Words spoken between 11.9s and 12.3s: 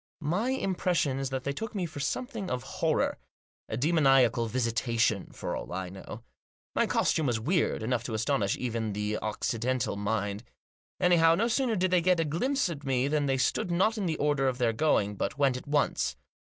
they get a